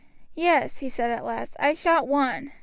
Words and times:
"Yes," 0.33 0.79
he 0.79 0.89
said 0.89 1.11
at 1.11 1.23
last, 1.23 1.55
"I 1.59 1.73
shot 1.73 2.07
one. 2.07 2.53